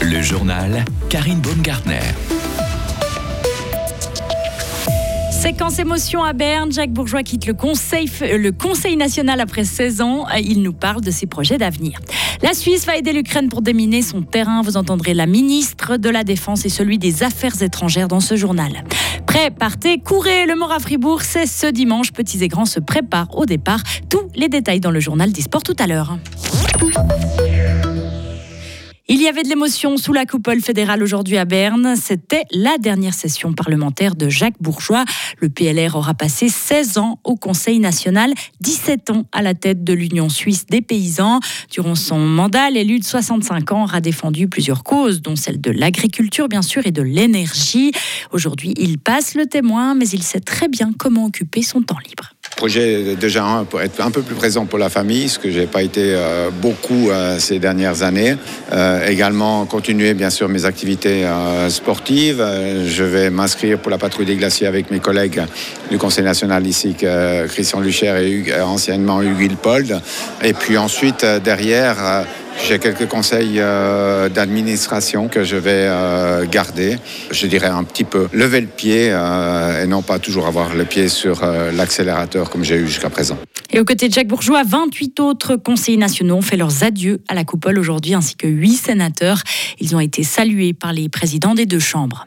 [0.00, 2.00] Le journal Karine Baumgartner.
[5.30, 10.26] Séquence émotion à Berne, Jacques Bourgeois quitte le conseil, national après 16 ans.
[10.38, 12.00] Il nous parle de ses projets d'avenir.
[12.42, 14.62] La Suisse va aider l'Ukraine pour déminer son terrain.
[14.62, 18.84] Vous entendrez la ministre de la Défense et celui des Affaires étrangères dans ce journal.
[19.26, 20.46] Prêt, partez, courez.
[20.46, 22.12] Le Mort à Fribourg, c'est ce dimanche.
[22.12, 23.82] Petits et grands se préparent au départ.
[24.08, 26.16] Tous les détails dans le journal des sports tout à l'heure.
[29.08, 31.94] Il y avait de l'émotion sous la coupole fédérale aujourd'hui à Berne.
[31.94, 35.04] C'était la dernière session parlementaire de Jacques Bourgeois.
[35.38, 39.92] Le PLR aura passé 16 ans au Conseil national, 17 ans à la tête de
[39.92, 41.38] l'Union suisse des paysans.
[41.70, 46.48] Durant son mandat, l'élu de 65 ans aura défendu plusieurs causes, dont celle de l'agriculture
[46.48, 47.92] bien sûr et de l'énergie.
[48.32, 52.35] Aujourd'hui, il passe le témoin, mais il sait très bien comment occuper son temps libre
[52.56, 55.82] projet déjà pour être un peu plus présent pour la famille, ce que j'ai pas
[55.82, 58.36] été euh, beaucoup euh, ces dernières années.
[58.72, 61.24] Euh, également continuer bien sûr mes activités
[61.68, 62.44] sportives.
[62.86, 65.42] je vais m'inscrire pour la patrouille des glaciers avec mes collègues
[65.90, 66.96] du Conseil national ici,
[67.48, 70.00] Christian Lucher et anciennement Hugues Ilpold.
[70.42, 72.24] Et puis ensuite derrière
[72.64, 76.98] j'ai quelques conseils euh, d'administration que je vais euh, garder.
[77.30, 80.84] Je dirais un petit peu lever le pied euh, et non pas toujours avoir le
[80.84, 83.38] pied sur l'accélérateur comme j'ai eu jusqu'à présent.
[83.70, 87.34] Et aux côtés de Jacques Bourgeois, 28 autres conseillers nationaux ont fait leurs adieux à
[87.34, 89.42] la coupole aujourd'hui, ainsi que 8 sénateurs.
[89.80, 92.26] Ils ont été salués par les présidents des deux chambres.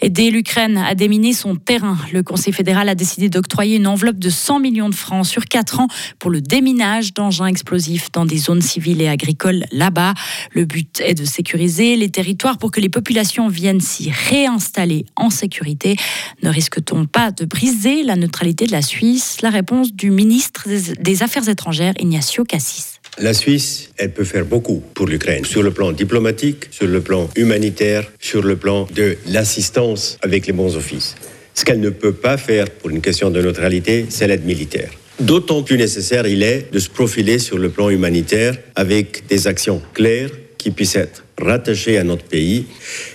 [0.00, 1.96] Aider l'Ukraine à déminer son terrain.
[2.12, 5.80] Le Conseil fédéral a décidé d'octroyer une enveloppe de 100 millions de francs sur 4
[5.80, 10.14] ans pour le déminage d'engins explosifs dans des zones civiles et agricoles là-bas.
[10.52, 15.30] Le but est de sécuriser les territoires pour que les populations viennent s'y réinstaller en
[15.30, 15.96] sécurité.
[16.42, 19.38] Ne risque-t-on pas de briser la neutralité de la Suisse?
[19.42, 20.68] La réponse du ministre
[21.00, 23.00] des Affaires étrangères, Ignacio Cassis.
[23.18, 27.28] La Suisse, elle peut faire beaucoup pour l'Ukraine, sur le plan diplomatique, sur le plan
[27.36, 31.14] humanitaire, sur le plan de l'assistance avec les bons offices.
[31.54, 34.90] Ce qu'elle ne peut pas faire pour une question de neutralité, c'est l'aide militaire.
[35.20, 39.80] D'autant plus nécessaire il est de se profiler sur le plan humanitaire avec des actions
[39.92, 42.64] claires qui puissent être rattachées à notre pays.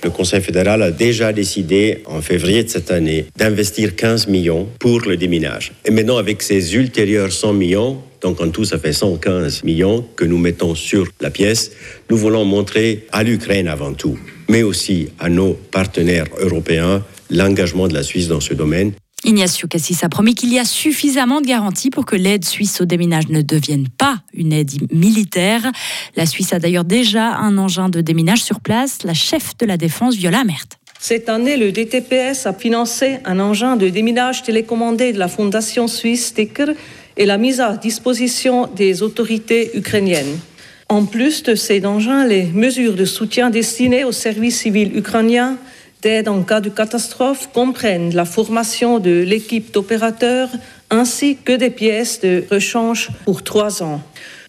[0.04, 5.02] Le Conseil fédéral a déjà décidé en février de cette année d'investir 15 millions pour
[5.02, 5.74] le déminage.
[5.84, 10.26] Et maintenant, avec ces ultérieurs 100 millions, donc en tout, ça fait 115 millions que
[10.26, 11.72] nous mettons sur la pièce.
[12.10, 14.18] Nous voulons montrer à l'Ukraine avant tout,
[14.48, 18.92] mais aussi à nos partenaires européens, l'engagement de la Suisse dans ce domaine.
[19.26, 22.86] Ignacio Cassis a promis qu'il y a suffisamment de garanties pour que l'aide suisse au
[22.86, 25.72] déminage ne devienne pas une aide militaire.
[26.16, 29.78] La Suisse a d'ailleurs déjà un engin de déminage sur place, la chef de la
[29.78, 30.68] défense Viola Mert.
[31.02, 36.28] Cette année, le DTPS a financé un engin de déminage télécommandé de la Fondation suisse
[36.28, 36.70] Sticker
[37.16, 40.40] et la mise à disposition des autorités ukrainiennes.
[40.88, 45.58] En plus de ces engins, les mesures de soutien destinées aux services civils ukrainiens
[46.02, 50.50] d'aide en cas de catastrophe comprennent la formation de l'équipe d'opérateurs
[50.90, 54.02] ainsi que des pièces de rechange pour trois ans.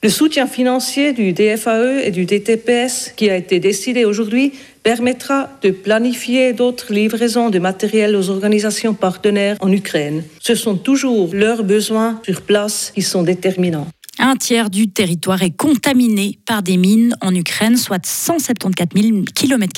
[0.02, 4.52] Le soutien financier du DFAE et du DTPS qui a été décidé aujourd'hui
[4.82, 10.24] permettra de planifier d'autres livraisons de matériel aux organisations partenaires en Ukraine.
[10.40, 13.88] Ce sont toujours leurs besoins sur place qui sont déterminants.
[14.22, 19.72] Un tiers du territoire est contaminé par des mines en Ukraine, soit 174 000 km,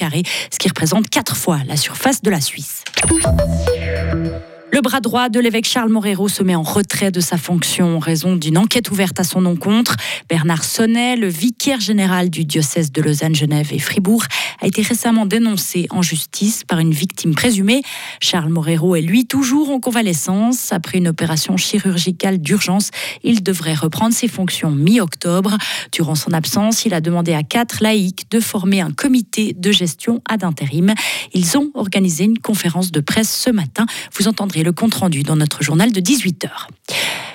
[0.51, 2.83] ce qui représente quatre fois la surface de la Suisse.
[4.75, 7.99] Le bras droit de l'évêque Charles Morero se met en retrait de sa fonction en
[7.99, 9.97] raison d'une enquête ouverte à son encontre.
[10.31, 14.25] Bernard Sonnet, le vicaire général du diocèse de Lausanne, Genève et Fribourg,
[14.63, 17.83] a été récemment dénoncé en justice par une victime présumée.
[18.19, 20.73] Charles Morero est lui toujours en convalescence.
[20.73, 25.59] Après une opération chirurgicale d'urgence, il devrait reprendre ses fonctions mi-octobre.
[25.93, 30.23] Durant son absence, il a demandé à quatre laïcs de former un comité de gestion
[30.27, 30.95] ad intérim.
[31.35, 33.85] Ils ont organisé une conférence de presse ce matin.
[34.19, 36.51] Vous entendrez le compte-rendu dans notre journal de 18h.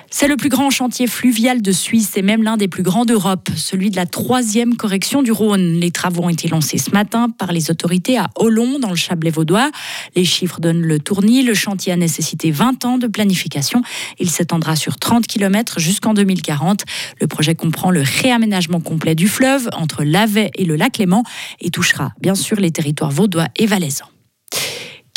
[0.09, 3.49] C'est le plus grand chantier fluvial de Suisse et même l'un des plus grands d'Europe,
[3.55, 5.73] celui de la troisième correction du Rhône.
[5.79, 9.29] Les travaux ont été lancés ce matin par les autorités à Hollon, dans le Chablais
[9.29, 9.69] vaudois.
[10.15, 11.43] Les chiffres donnent le tournis.
[11.43, 13.81] Le chantier a nécessité 20 ans de planification.
[14.17, 16.85] Il s'étendra sur 30 km jusqu'en 2040.
[17.19, 21.23] Le projet comprend le réaménagement complet du fleuve entre l'Avet et le lac Léman
[21.59, 24.09] et touchera bien sûr les territoires vaudois et valaisans.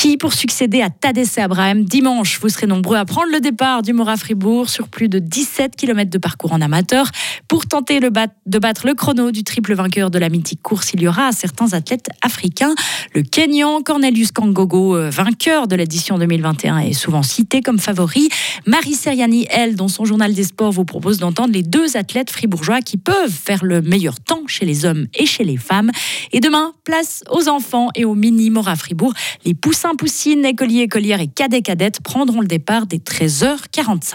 [0.01, 3.93] Qui pour succéder à Tadesse Abraham Dimanche, vous serez nombreux à prendre le départ du
[3.93, 7.05] Mora Fribourg sur plus de 17 km de parcours en amateur.
[7.49, 11.07] Pour tenter de battre le chrono du triple vainqueur de la mythique course, il y
[11.07, 12.75] aura certains athlètes africains.
[13.15, 18.31] Le Kenyan Cornelius Kangogo, euh, vainqueur de l'édition 2021, est souvent cité comme favori.
[18.67, 22.81] Marie Seriani, elle, dans son journal des sports, vous propose d'entendre les deux athlètes fribourgeois
[22.81, 25.91] qui peuvent faire le meilleur temps chez les hommes et chez les femmes.
[26.33, 29.13] Et demain, place aux enfants et aux mini Mora Fribourg.
[29.45, 34.15] Les poussins, poussines, écoliers, écolières et cadets, cadettes prendront le départ dès 13h45.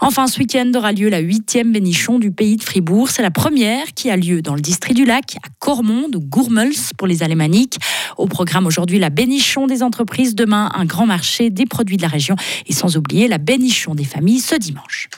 [0.00, 3.10] Enfin, ce week-end aura lieu la huitième bénichon du pays de Fribourg.
[3.10, 6.72] C'est la première qui a lieu dans le district du lac, à Cormonde ou Gourmels
[6.96, 7.78] pour les alémaniques.
[8.16, 10.34] Au programme aujourd'hui, la bénichon des entreprises.
[10.34, 12.36] Demain, un grand marché des produits de la région.
[12.66, 15.08] Et sans oublier la bénichon des familles ce dimanche.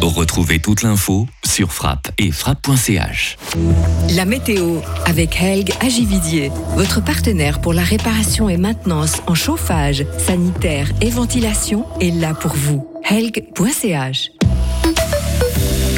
[0.00, 3.36] Retrouvez toute l'info sur frappe et frappe.ch.
[4.14, 10.88] La météo avec Helg Agividier, votre partenaire pour la réparation et maintenance en chauffage, sanitaire
[11.00, 12.88] et ventilation est là pour vous.
[13.08, 14.37] Helg.ch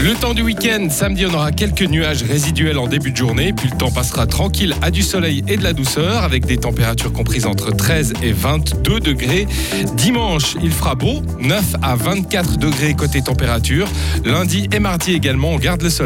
[0.02, 3.68] le temps du week-end, samedi on aura quelques nuages résiduels en début de journée, puis
[3.70, 7.44] le temps passera tranquille à du soleil et de la douceur avec des températures comprises
[7.44, 9.46] entre 13 et 22 degrés.
[9.94, 13.88] Dimanche, il fera beau, 9 à 24 degrés côté température.
[14.24, 15.98] Lundi et mardi également, on garde le soleil.